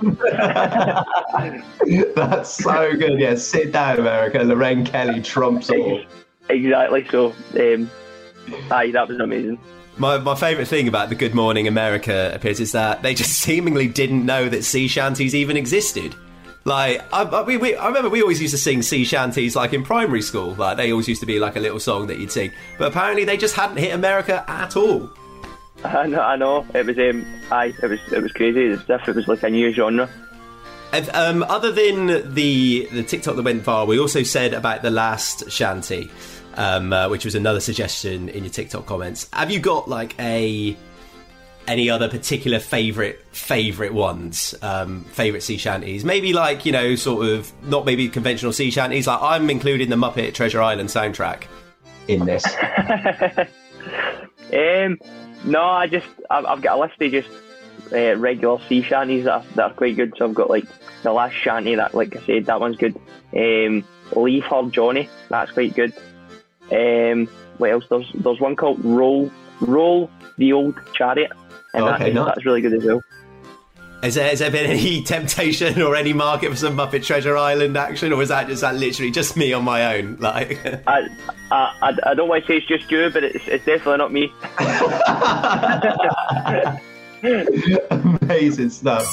That's 2.15 2.51
so 2.63 2.95
good. 2.97 3.19
Yeah, 3.19 3.35
sit 3.37 3.73
down, 3.73 3.99
America. 3.99 4.41
Lorraine 4.45 4.85
Kelly 4.85 5.23
trumps 5.23 5.71
all. 5.71 6.03
Exactly. 6.49 7.07
So, 7.11 7.35
um, 7.59 7.91
aye, 8.71 8.91
that 8.93 9.09
was 9.09 9.19
amazing. 9.19 9.59
My, 9.97 10.19
my 10.19 10.35
favourite 10.37 10.69
thing 10.69 10.87
about 10.87 11.09
the 11.09 11.17
Good 11.17 11.35
Morning 11.35 11.67
America 11.67 12.31
appears 12.33 12.61
is 12.61 12.73
that 12.73 13.03
they 13.03 13.15
just 13.15 13.33
seemingly 13.41 13.89
didn't 13.89 14.25
know 14.25 14.49
that 14.49 14.65
sea 14.65 14.89
shanties 14.89 15.35
even 15.35 15.57
existed. 15.57 16.15
Like, 16.65 17.03
I, 17.13 17.23
I, 17.23 17.43
we, 17.43 17.57
we, 17.57 17.75
I 17.75 17.87
remember 17.87 18.11
we 18.11 18.21
always 18.21 18.41
used 18.41 18.53
to 18.53 18.59
sing 18.59 18.83
sea 18.83 19.05
shanties 19.05 19.57
like 19.57 19.73
in 19.73 19.83
primary 19.83 20.23
school. 20.23 20.55
Like, 20.55 20.77
they 20.77 20.93
always 20.93 21.09
used 21.09 21.21
to 21.21 21.27
be 21.27 21.41
like 21.41 21.57
a 21.57 21.61
little 21.61 21.81
song 21.81 22.09
that 22.09 22.19
you'd 22.19 22.31
sing. 22.31 22.53
But 22.79 22.89
apparently 22.89 23.25
they 23.25 23.37
just 23.37 23.55
hadn't 23.55 23.79
hit 23.79 23.95
America 23.95 24.45
at 24.47 24.77
all. 24.77 25.11
I 25.85 26.07
know, 26.07 26.21
I 26.21 26.37
know. 26.37 26.67
It 26.75 26.87
was 26.87 26.99
um, 26.99 27.25
aye, 27.51 27.73
it 27.83 27.87
was 27.87 28.01
it 28.13 28.21
was 28.21 28.33
crazy. 28.33 28.63
It's 28.63 28.83
as 28.91 29.01
if 29.01 29.09
it 29.09 29.17
was 29.17 29.29
like 29.29 29.43
a 29.45 29.51
new 29.51 29.73
genre. 29.73 30.11
And, 30.93 31.09
um, 31.11 31.43
other 31.45 31.71
than 31.71 32.35
the 32.35 32.89
the 32.91 33.03
TikTok 33.05 33.37
that 33.37 33.43
went 33.43 33.63
viral, 33.63 33.87
we 33.87 33.99
also 33.99 34.23
said 34.23 34.55
about 34.55 34.83
the 34.83 34.91
last 34.91 35.51
shanty, 35.51 36.11
um, 36.59 36.93
uh, 36.93 37.09
which 37.09 37.25
was 37.25 37.35
another 37.37 37.61
suggestion 37.61 38.29
in 38.29 38.45
your 38.45 38.53
TikTok 38.53 38.85
comments. 38.85 39.31
Have 39.33 39.51
you 39.51 39.61
got 39.61 39.89
like 39.89 40.19
a 40.19 40.77
any 41.69 41.89
other 41.89 42.09
particular 42.09 42.59
favorite 42.59 43.25
favorite 43.31 43.95
ones, 43.95 44.55
um, 44.61 45.05
favorite 45.05 45.43
sea 45.43 45.57
shanties? 45.57 46.05
Maybe 46.05 46.33
like 46.33 46.67
you 46.67 46.73
know, 46.73 46.97
sort 46.97 47.29
of 47.29 47.51
not 47.65 47.87
maybe 47.87 48.09
conventional 48.09 48.53
sea 48.53 48.71
shanties. 48.73 49.07
Like 49.07 49.21
I'm 49.23 49.49
including 49.49 49.89
the 49.89 49.97
Muppet 49.97 50.35
Treasure 50.35 50.61
Island 50.61 50.89
soundtrack. 50.89 51.45
in 52.09 52.25
this? 52.27 52.45
um, 54.53 54.99
no, 55.45 55.63
I 55.63 55.87
just 55.87 56.09
I've, 56.29 56.45
I've 56.45 56.61
got 56.61 56.77
a 56.77 56.81
list 56.81 57.01
of 57.01 57.13
just 57.13 57.31
uh, 57.93 58.17
regular 58.17 58.59
sea 58.69 58.83
shanties 58.83 59.27
that 59.27 59.33
are, 59.33 59.45
that 59.55 59.71
are 59.71 59.75
quite 59.75 59.95
good. 59.95 60.13
So 60.19 60.25
I've 60.25 60.35
got 60.35 60.51
like 60.51 60.67
the 61.05 61.13
last 61.13 61.37
shanty 61.37 61.77
that, 61.77 61.95
like 61.95 62.17
I 62.17 62.27
said, 62.27 62.47
that 62.47 62.59
one's 62.59 62.79
good. 62.79 62.99
Um, 63.33 63.85
Leave 64.17 64.45
Her 64.45 64.69
Johnny, 64.71 65.09
that's 65.29 65.53
quite 65.53 65.77
good. 65.77 65.93
Um, 66.73 67.27
what 67.59 67.71
else? 67.71 67.85
There's 67.89 68.11
there's 68.15 68.41
one 68.41 68.57
called 68.57 68.85
Roll 68.85 69.31
Roll 69.61 70.11
the 70.37 70.53
Old 70.53 70.79
Chariot, 70.95 71.33
and 71.75 71.85
Okay, 71.85 72.05
that's, 72.05 72.15
nice. 72.15 72.27
that's 72.27 72.45
really 72.47 72.61
good 72.61 72.75
as 72.75 72.85
well. 72.85 73.03
Has 74.03 74.15
there, 74.15 74.29
has 74.31 74.39
there 74.39 74.51
been 74.53 74.71
any 74.71 75.03
temptation 75.05 75.83
or 75.83 75.97
any 75.97 76.13
market 76.13 76.51
for 76.51 76.57
some 76.57 76.77
Muppet 76.77 77.05
Treasure 77.05 77.37
Island 77.37 77.77
action, 77.77 78.13
or 78.13 78.23
is 78.23 78.29
that 78.29 78.47
just 78.47 78.61
that 78.61 78.77
literally 78.77 79.11
just 79.11 79.37
me 79.37 79.53
on 79.53 79.65
my 79.65 79.97
own? 79.99 80.17
Like, 80.21 80.65
I, 80.87 81.09
I, 81.51 81.75
I, 81.83 81.99
I 82.11 82.15
don't 82.15 82.29
want 82.29 82.45
to 82.45 82.47
say 82.49 82.59
it's 82.59 82.67
just 82.69 82.89
you, 82.93 83.11
but 83.11 83.25
it's, 83.25 83.49
it's 83.49 83.65
definitely 83.65 83.97
not 83.97 84.13
me. 84.13 84.33
Amazing 88.23 88.71
stuff. 88.71 89.05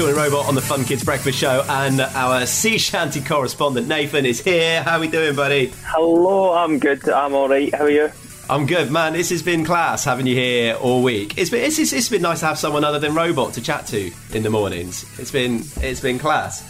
Sean 0.00 0.08
and 0.08 0.16
Robot 0.16 0.46
on 0.46 0.54
the 0.54 0.62
Fun 0.62 0.82
Kids 0.84 1.04
Breakfast 1.04 1.38
Show, 1.38 1.62
and 1.68 2.00
our 2.00 2.46
sea 2.46 2.78
shanty 2.78 3.20
correspondent 3.20 3.86
Nathan 3.86 4.24
is 4.24 4.40
here. 4.40 4.82
How 4.82 4.96
are 4.96 5.00
we 5.00 5.08
doing, 5.08 5.36
buddy? 5.36 5.74
Hello, 5.84 6.54
I'm 6.54 6.78
good. 6.78 7.06
I'm 7.06 7.34
all 7.34 7.50
right. 7.50 7.74
How 7.74 7.84
are 7.84 7.90
you? 7.90 8.10
I'm 8.48 8.64
good, 8.64 8.90
man. 8.90 9.12
This 9.12 9.28
has 9.28 9.42
been 9.42 9.62
class 9.62 10.02
having 10.02 10.26
you 10.26 10.34
here 10.34 10.74
all 10.76 11.02
week. 11.02 11.36
It's 11.36 11.50
been 11.50 11.62
it's, 11.62 11.78
it's, 11.78 11.92
it's 11.92 12.08
been 12.08 12.22
nice 12.22 12.40
to 12.40 12.46
have 12.46 12.58
someone 12.58 12.82
other 12.82 12.98
than 12.98 13.14
Robot 13.14 13.52
to 13.54 13.60
chat 13.60 13.84
to 13.88 14.10
in 14.32 14.42
the 14.42 14.48
mornings. 14.48 15.04
It's 15.18 15.30
been 15.30 15.64
it's 15.82 16.00
been 16.00 16.18
class. 16.18 16.66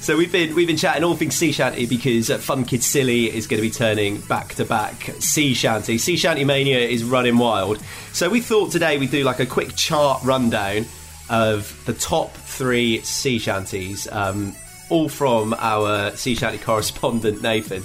So 0.00 0.16
we've 0.16 0.30
been 0.30 0.54
we've 0.54 0.68
been 0.68 0.76
chatting 0.76 1.02
all 1.02 1.16
things 1.16 1.34
sea 1.34 1.50
shanty 1.50 1.86
because 1.86 2.30
uh, 2.30 2.38
Fun 2.38 2.64
Kids 2.64 2.86
Silly 2.86 3.26
is 3.26 3.48
going 3.48 3.60
to 3.60 3.68
be 3.68 3.74
turning 3.74 4.20
back 4.20 4.54
to 4.54 4.64
back 4.64 5.10
sea 5.18 5.52
shanty. 5.52 5.98
Sea 5.98 6.16
shanty 6.16 6.44
mania 6.44 6.78
is 6.78 7.02
running 7.02 7.38
wild. 7.38 7.82
So 8.12 8.30
we 8.30 8.40
thought 8.40 8.70
today 8.70 8.98
we'd 8.98 9.10
do 9.10 9.24
like 9.24 9.40
a 9.40 9.46
quick 9.46 9.74
chart 9.74 10.22
rundown 10.22 10.86
of 11.30 11.80
the 11.86 11.92
top 11.94 12.32
three 12.32 13.00
sea 13.02 13.38
shanties, 13.38 14.06
um, 14.12 14.54
all 14.90 15.08
from 15.08 15.54
our 15.58 16.14
sea 16.16 16.34
shanty 16.34 16.58
correspondent 16.64 17.42
Nathan. 17.42 17.82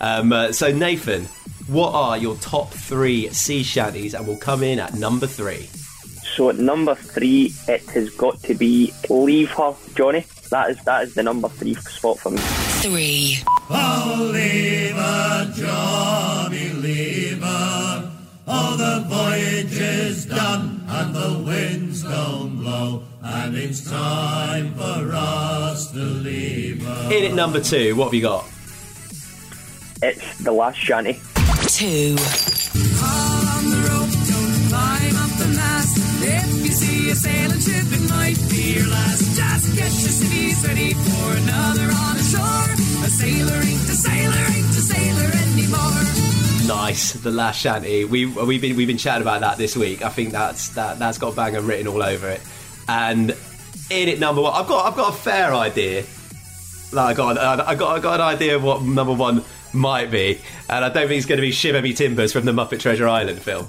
Um, 0.00 0.32
uh, 0.32 0.52
so 0.52 0.70
Nathan, 0.72 1.24
what 1.66 1.92
are 1.94 2.16
your 2.18 2.36
top 2.36 2.70
three 2.70 3.28
sea 3.30 3.62
shanties? 3.62 4.14
And 4.14 4.26
we'll 4.26 4.36
come 4.36 4.62
in 4.62 4.78
at 4.78 4.94
number 4.94 5.26
three. 5.26 5.68
So 6.36 6.50
at 6.50 6.56
number 6.56 6.94
three, 6.96 7.54
it 7.68 7.82
has 7.90 8.10
got 8.10 8.42
to 8.42 8.54
be 8.54 8.92
Leave 9.08 9.50
Her 9.52 9.74
Johnny. 9.94 10.24
That 10.50 10.70
is 10.70 10.78
that 10.84 11.04
is 11.04 11.14
the 11.14 11.22
number 11.22 11.48
three 11.48 11.74
spot 11.74 12.18
for 12.18 12.30
me. 12.30 12.38
three, 12.38 13.38
Oh, 13.70 14.30
leave 14.32 14.94
her, 14.94 15.52
Johnny, 15.56 16.68
leave 16.74 17.40
her. 17.42 18.12
All 18.46 18.76
the 18.76 19.04
voyage 19.08 19.78
is 19.80 20.26
done 20.26 20.73
and 20.94 21.14
the 21.14 21.42
winds 21.44 22.02
don't 22.02 22.56
blow, 22.56 23.02
and 23.22 23.56
it's 23.56 23.88
time 23.90 24.74
for 24.74 25.10
us 25.12 25.90
to 25.90 25.98
leave 25.98 26.84
her. 26.84 27.12
In 27.12 27.24
at 27.24 27.34
number 27.34 27.60
two, 27.60 27.96
what 27.96 28.06
have 28.06 28.14
you 28.14 28.22
got? 28.22 28.44
It's 30.02 30.38
the 30.44 30.52
last 30.52 30.78
shanty. 30.78 31.14
two, 31.66 32.14
on 33.02 33.62
the 33.70 33.80
rope, 33.90 34.14
don't 34.30 34.54
climb 34.70 35.16
up 35.24 35.32
the 35.42 35.50
mast. 35.56 35.98
If 36.22 36.64
you 36.64 36.72
see 36.72 37.10
a 37.10 37.14
sailing 37.14 37.60
ship, 37.60 37.86
it 37.90 38.10
might 38.10 38.38
be 38.48 38.78
your 38.78 38.88
last. 38.88 39.36
Just 39.36 39.66
get 39.74 39.90
your 39.90 40.14
civvies 40.14 40.66
ready 40.66 40.94
for 40.94 41.26
another 41.42 41.88
on 41.90 42.16
ashore. 42.22 42.70
A 43.04 43.10
sailor 43.10 43.60
ain't 43.66 43.88
a 43.90 43.96
sailor, 44.06 44.44
ain't 44.54 44.70
a 44.70 44.84
sailor 44.92 45.30
anymore. 45.42 46.33
Nice, 46.66 47.12
the 47.12 47.30
last 47.30 47.60
shanty. 47.60 48.04
We 48.04 48.26
we've 48.26 48.60
been 48.60 48.76
we've 48.76 48.86
been 48.88 48.98
chatting 48.98 49.22
about 49.22 49.40
that 49.40 49.58
this 49.58 49.76
week. 49.76 50.02
I 50.02 50.08
think 50.08 50.30
that's 50.30 50.70
that 50.70 50.98
that's 50.98 51.18
got 51.18 51.32
a 51.32 51.36
banger 51.36 51.60
written 51.60 51.88
all 51.88 52.02
over 52.02 52.28
it. 52.30 52.40
And 52.88 53.30
in 53.90 54.08
it 54.08 54.18
number 54.18 54.40
one, 54.40 54.52
I've 54.54 54.66
got 54.68 54.86
I've 54.86 54.96
got 54.96 55.12
a 55.12 55.16
fair 55.16 55.54
idea. 55.54 56.04
Like, 56.92 57.18
I 57.18 57.34
got 57.34 57.38
I 57.38 57.74
got 57.74 57.98
I 57.98 58.00
got 58.00 58.14
an 58.14 58.26
idea 58.26 58.56
of 58.56 58.62
what 58.62 58.82
number 58.82 59.12
one 59.12 59.44
might 59.72 60.10
be, 60.10 60.40
and 60.70 60.84
I 60.84 60.88
don't 60.88 61.08
think 61.08 61.18
it's 61.18 61.26
going 61.26 61.38
to 61.38 61.42
be 61.42 61.50
Shiver 61.52 61.82
Me 61.82 61.92
Timbers 61.92 62.32
from 62.32 62.44
the 62.44 62.52
Muppet 62.52 62.80
Treasure 62.80 63.08
Island 63.08 63.40
film. 63.40 63.66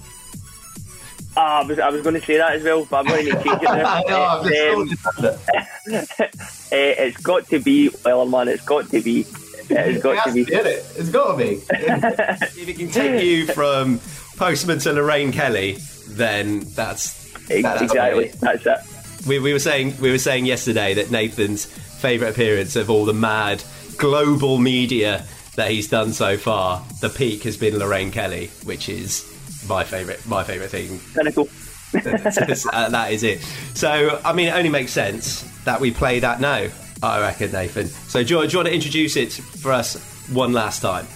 Ah, 1.37 1.63
I 1.63 1.65
was, 1.65 1.79
I 1.79 1.89
was 1.89 2.01
going 2.01 2.15
to 2.15 2.21
say 2.25 2.37
that 2.37 2.53
as 2.53 2.63
well, 2.63 2.85
but 2.85 2.99
I'm 2.99 3.05
going 3.07 3.25
to 3.25 3.31
change 3.43 3.61
it 3.61 3.63
now. 3.63 3.93
I 3.93 4.03
know, 4.03 4.21
I've 4.23 4.89
just 4.89 5.05
Um, 5.19 5.25
it. 6.71 6.97
it's 6.99 7.17
got 7.17 7.45
to 7.49 7.59
be 7.59 7.89
well, 8.05 8.25
Wellerman. 8.25 8.47
It's 8.47 8.63
got 8.63 8.89
to 8.91 9.01
be. 9.01 9.25
It's 9.69 10.03
got 10.03 10.25
to 10.25 10.33
be. 10.33 10.41
It 10.41 10.45
to 10.45 10.51
be, 10.51 10.57
innit? 10.57 10.99
It's 10.99 11.09
got 11.09 11.31
to 11.31 11.37
be. 11.37 11.61
If 11.69 12.69
it 12.69 12.77
can 12.77 12.89
take 12.89 13.23
you 13.23 13.47
from 13.47 13.99
Postman 14.37 14.79
to 14.79 14.93
Lorraine 14.93 15.31
Kelly, 15.31 15.77
then 16.07 16.61
that's 16.75 17.31
that's 17.47 17.81
exactly. 17.81 18.27
That's 18.39 18.65
it. 18.65 19.27
we, 19.27 19.39
we 19.39 19.53
were 19.53 19.59
saying 19.59 19.99
we 19.99 20.11
were 20.11 20.17
saying 20.17 20.45
yesterday 20.45 20.93
that 20.95 21.11
Nathan's 21.11 21.65
favourite 21.65 22.31
appearance 22.31 22.75
of 22.75 22.89
all 22.89 23.05
the 23.05 23.13
mad 23.13 23.63
global 23.97 24.57
media 24.57 25.25
that 25.55 25.71
he's 25.71 25.87
done 25.87 26.11
so 26.11 26.37
far, 26.37 26.83
the 27.01 27.09
peak 27.09 27.43
has 27.43 27.57
been 27.57 27.77
Lorraine 27.77 28.11
Kelly, 28.11 28.47
which 28.65 28.89
is 28.89 29.25
my 29.67 29.83
favourite 29.83 30.25
my 30.27 30.43
favourite 30.43 30.69
thing. 30.69 30.99
Uh, 31.93 32.89
that 32.89 33.11
is 33.11 33.23
it. 33.23 33.41
So 33.73 34.21
I 34.23 34.33
mean, 34.33 34.49
it 34.49 34.55
only 34.55 34.69
makes 34.69 34.91
sense 34.91 35.41
that 35.63 35.79
we 35.79 35.91
play 35.91 36.19
that 36.19 36.39
now. 36.41 36.67
I 37.03 37.19
reckon, 37.19 37.51
Nathan. 37.51 37.87
So 37.87 38.23
do 38.23 38.35
you, 38.35 38.47
do 38.47 38.51
you 38.51 38.57
want 38.57 38.67
to 38.67 38.73
introduce 38.73 39.15
it 39.15 39.31
for 39.33 39.71
us 39.71 40.27
one 40.29 40.53
last 40.53 40.81
time? 40.81 41.07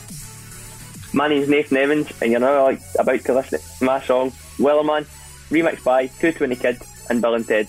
My 1.13 1.27
name's 1.27 1.50
Nathan 1.50 1.77
Evans, 1.77 2.12
and 2.21 2.31
you're 2.31 2.39
now 2.39 2.63
like, 2.65 2.81
about 3.00 3.21
to 3.21 3.33
listen 3.33 3.59
to 3.59 3.83
my 3.83 4.00
song, 4.01 4.31
Wellerman, 4.57 5.05
remixed 5.50 5.83
by 5.83 6.05
220 6.07 6.55
Kid 6.55 6.77
and 7.09 7.24
Billen 7.24 7.48
Ted. 7.48 7.67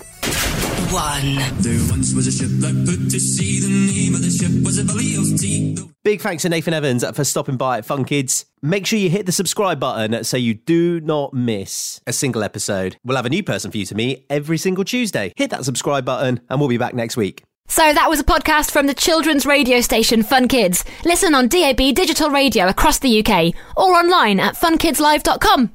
one. 0.92 1.36
There 1.62 1.90
once 1.90 2.12
was 2.14 2.26
a 2.26 2.32
ship 2.32 2.50
that 2.60 2.74
put 2.84 3.10
to 3.10 3.18
sea. 3.20 3.60
The 3.60 3.92
name 3.92 4.14
of 4.14 4.22
the 4.22 4.30
ship 4.30 4.50
was 4.64 4.78
a 4.78 4.82
Valios 4.82 5.40
T. 5.40 5.78
Big 6.02 6.20
thanks 6.20 6.42
to 6.42 6.48
Nathan 6.48 6.74
Evans 6.74 7.04
for 7.14 7.24
stopping 7.24 7.56
by 7.56 7.78
at 7.78 7.86
Fun 7.86 8.04
Kids. 8.04 8.44
Make 8.60 8.86
sure 8.86 8.98
you 8.98 9.08
hit 9.08 9.24
the 9.26 9.32
subscribe 9.32 9.78
button 9.80 10.22
so 10.24 10.36
you 10.36 10.54
do 10.54 11.00
not 11.00 11.32
miss 11.32 12.00
a 12.06 12.12
single 12.12 12.42
episode. 12.42 12.96
We'll 13.04 13.16
have 13.16 13.26
a 13.26 13.30
new 13.30 13.42
person 13.42 13.70
for 13.70 13.78
you 13.78 13.86
to 13.86 13.94
meet 13.94 14.26
every 14.28 14.58
single 14.58 14.84
Tuesday. 14.84 15.32
Hit 15.36 15.50
that 15.50 15.64
subscribe 15.64 16.04
button 16.04 16.40
and 16.50 16.60
we'll 16.60 16.68
be 16.68 16.78
back 16.78 16.92
next 16.92 17.16
week. 17.16 17.44
So 17.68 17.92
that 17.92 18.08
was 18.08 18.18
a 18.20 18.24
podcast 18.24 18.70
from 18.72 18.86
the 18.86 18.94
children's 18.94 19.46
radio 19.46 19.80
station 19.80 20.22
Fun 20.22 20.48
Kids. 20.48 20.84
Listen 21.04 21.34
on 21.34 21.48
DAB 21.48 21.94
digital 21.94 22.30
radio 22.30 22.66
across 22.68 22.98
the 22.98 23.24
UK 23.24 23.54
or 23.76 23.94
online 23.94 24.40
at 24.40 24.56
funkidslive.com. 24.56 25.68